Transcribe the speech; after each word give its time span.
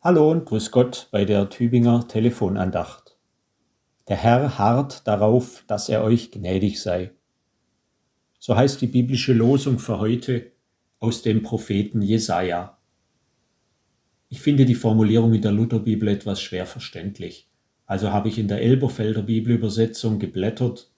Hallo 0.00 0.30
und 0.30 0.46
grüß 0.46 0.70
Gott 0.70 1.08
bei 1.10 1.24
der 1.24 1.50
Tübinger 1.50 2.06
Telefonandacht. 2.06 3.16
Der 4.06 4.16
Herr 4.16 4.56
harrt 4.56 5.08
darauf, 5.08 5.64
dass 5.66 5.88
er 5.88 6.04
euch 6.04 6.30
gnädig 6.30 6.80
sei. 6.80 7.10
So 8.38 8.54
heißt 8.54 8.80
die 8.80 8.86
biblische 8.86 9.32
Losung 9.32 9.80
für 9.80 9.98
heute 9.98 10.52
aus 11.00 11.22
dem 11.22 11.42
Propheten 11.42 12.00
Jesaja. 12.00 12.78
Ich 14.28 14.40
finde 14.40 14.66
die 14.66 14.76
Formulierung 14.76 15.34
in 15.34 15.42
der 15.42 15.50
Lutherbibel 15.50 16.06
etwas 16.06 16.40
schwer 16.40 16.64
verständlich. 16.64 17.48
Also 17.84 18.12
habe 18.12 18.28
ich 18.28 18.38
in 18.38 18.46
der 18.46 18.62
Elberfelder 18.62 19.22
Bibelübersetzung 19.22 20.20
geblättert. 20.20 20.92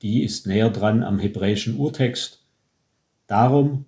Die 0.00 0.22
ist 0.22 0.46
näher 0.46 0.70
dran 0.70 1.02
am 1.02 1.18
hebräischen 1.18 1.76
Urtext. 1.76 2.46
Darum 3.26 3.84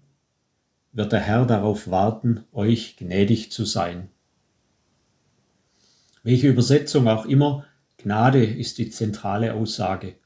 wird 0.93 1.13
der 1.13 1.21
Herr 1.21 1.47
darauf 1.47 1.89
warten, 1.89 2.45
euch 2.53 2.99
gnädig 2.99 3.51
zu 3.51 3.65
sein. 3.65 4.11
Welche 6.25 6.49
Übersetzung 6.49 7.07
auch 7.07 7.27
immer, 7.27 7.67
Gnade 7.99 8.45
ist 8.45 8.79
die 8.79 8.89
zentrale 8.89 9.53
Aussage. 9.53 10.17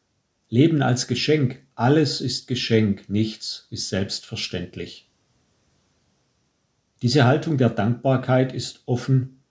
Leben 0.48 0.80
als 0.80 1.08
Geschenk, 1.08 1.60
alles 1.74 2.20
ist 2.20 2.46
Geschenk, 2.46 3.10
nichts 3.10 3.66
ist 3.70 3.88
selbstverständlich. 3.88 5.10
Diese 7.02 7.24
Haltung 7.24 7.58
der 7.58 7.70
Dankbarkeit 7.70 8.52
ist 8.52 8.82
offen 8.86 9.42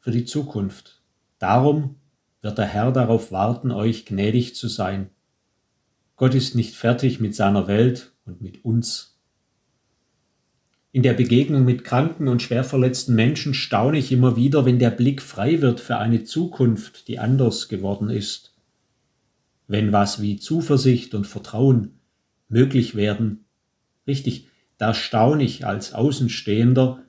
für 0.00 0.10
die 0.10 0.24
Zukunft. 0.24 1.00
Darum 1.38 1.94
wird 2.42 2.58
der 2.58 2.66
Herr 2.66 2.90
darauf 2.90 3.30
warten, 3.30 3.70
euch 3.70 4.04
gnädig 4.04 4.56
zu 4.56 4.66
sein. 4.66 5.10
Gott 6.16 6.34
ist 6.34 6.56
nicht 6.56 6.74
fertig 6.74 7.20
mit 7.20 7.36
seiner 7.36 7.68
Welt 7.68 8.12
und 8.24 8.42
mit 8.42 8.64
uns. 8.64 9.17
In 10.98 11.04
der 11.04 11.14
Begegnung 11.14 11.64
mit 11.64 11.84
kranken 11.84 12.26
und 12.26 12.42
schwer 12.42 12.64
verletzten 12.64 13.14
Menschen 13.14 13.54
staune 13.54 13.98
ich 13.98 14.10
immer 14.10 14.34
wieder, 14.34 14.64
wenn 14.64 14.80
der 14.80 14.90
Blick 14.90 15.22
frei 15.22 15.62
wird 15.62 15.78
für 15.78 15.98
eine 15.98 16.24
Zukunft, 16.24 17.06
die 17.06 17.20
anders 17.20 17.68
geworden 17.68 18.10
ist. 18.10 18.52
Wenn 19.68 19.92
was 19.92 20.20
wie 20.20 20.40
Zuversicht 20.40 21.14
und 21.14 21.24
Vertrauen 21.24 22.00
möglich 22.48 22.96
werden. 22.96 23.44
Richtig, 24.08 24.48
da 24.76 24.92
staune 24.92 25.44
ich 25.44 25.64
als 25.64 25.92
Außenstehender, 25.92 27.04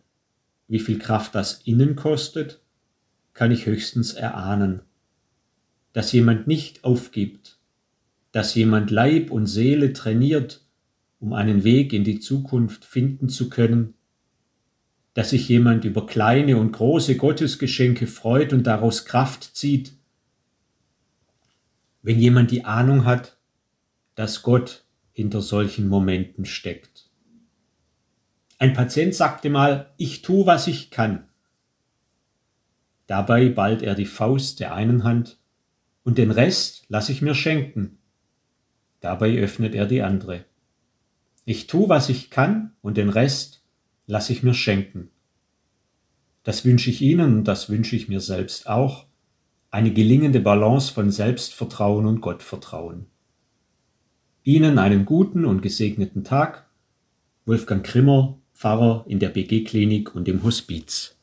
wie 0.68 0.80
viel 0.80 1.00
Kraft 1.00 1.34
das 1.34 1.64
innen 1.64 1.96
kostet, 1.96 2.62
kann 3.34 3.50
ich 3.50 3.66
höchstens 3.66 4.14
erahnen. 4.14 4.82
Dass 5.94 6.12
jemand 6.12 6.46
nicht 6.46 6.84
aufgibt, 6.84 7.58
dass 8.34 8.54
jemand 8.54 8.92
Leib 8.92 9.32
und 9.32 9.48
Seele 9.48 9.94
trainiert, 9.94 10.62
um 11.20 11.34
einen 11.34 11.64
Weg 11.64 11.94
in 11.94 12.04
die 12.04 12.20
Zukunft 12.20 12.86
finden 12.86 13.30
zu 13.30 13.50
können, 13.50 13.94
dass 15.14 15.32
sich 15.32 15.50
jemand 15.50 15.86
über 15.86 16.06
kleine 16.06 16.58
und 16.58 16.72
große 16.72 17.18
Gottesgeschenke 17.18 18.08
freut 18.08 18.54
und 18.54 18.66
daraus 18.66 19.06
Kraft 19.06 19.44
zieht, 19.56 19.94
wenn 22.02 22.20
jemand 22.20 22.52
die 22.52 22.64
Ahnung 22.64 23.06
hat, 23.06 23.38
dass 24.16 24.44
Gott 24.44 24.86
hinter 25.12 25.42
solchen 25.42 25.90
Momenten 25.90 26.46
steckt. 26.46 27.10
Ein 28.58 28.74
Patient 28.74 29.14
sagte 29.16 29.50
mal, 29.50 29.94
ich 29.98 30.22
tu, 30.22 30.46
was 30.46 30.68
ich 30.68 30.92
kann. 30.92 31.28
Dabei 33.08 33.50
ballt 33.50 33.82
er 33.82 33.96
die 33.96 34.06
Faust 34.06 34.60
der 34.60 34.74
einen 34.74 35.04
Hand 35.04 35.40
und 36.04 36.18
den 36.18 36.32
Rest 36.32 36.86
lasse 36.90 37.12
ich 37.12 37.22
mir 37.22 37.36
schenken. 37.36 37.98
Dabei 39.00 39.38
öffnet 39.38 39.76
er 39.76 39.86
die 39.86 40.02
andere. 40.02 40.46
Ich 41.50 41.66
tu, 41.66 41.90
was 41.90 42.10
ich 42.10 42.30
kann 42.30 42.74
und 42.84 42.96
den 42.96 43.10
Rest 43.10 43.64
lasse 44.06 44.34
ich 44.34 44.44
mir 44.44 44.54
schenken. 44.54 45.10
Das 46.44 46.64
wünsche 46.64 46.92
ich 46.92 47.02
Ihnen 47.02 47.40
und 47.40 47.46
das 47.46 47.72
wünsche 47.72 47.96
ich 47.96 48.08
mir 48.08 48.22
selbst 48.22 48.70
auch, 48.70 49.08
eine 49.72 49.92
gelingende 49.92 50.42
Balance 50.42 50.94
von 50.94 51.10
Selbstvertrauen 51.10 52.06
und 52.06 52.22
Gottvertrauen. 52.22 53.08
Ihnen 54.44 54.78
einen 54.78 55.06
guten 55.06 55.44
und 55.44 55.64
gesegneten 55.64 56.24
Tag. 56.24 56.70
Wolfgang 57.48 57.84
Krimmer, 57.84 58.38
Pfarrer 58.54 59.06
in 59.08 59.18
der 59.18 59.30
BG 59.30 59.64
Klinik 59.64 60.14
und 60.14 60.28
im 60.28 60.44
Hospiz. 60.44 61.19